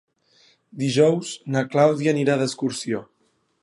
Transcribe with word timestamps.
Dijous 0.83 1.35
na 1.57 1.63
Clàudia 1.75 2.17
anirà 2.17 2.43
d'excursió. 2.43 3.09